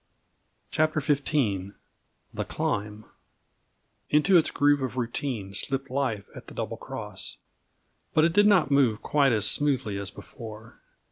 [0.71, 1.75] CHAPTER XV
[2.33, 3.05] The Climb
[4.09, 7.37] Into its groove of routine slipped life at the Double Cross,
[8.15, 10.79] but it did not move quite as smoothly as before.